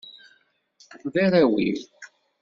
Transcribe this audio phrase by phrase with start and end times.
[1.13, 1.79] D arraw-iw.